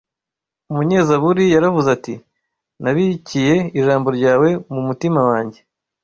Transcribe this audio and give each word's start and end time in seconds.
Umunyezaburi 0.71 1.43
yaravuze 1.55 1.89
ati: 1.97 2.13
“Nabikiye 2.81 3.55
Ijambo 3.79 4.07
ryawe 4.17 4.49
mu 4.73 4.81
mutima 4.87 5.19
wanjye, 5.29 5.59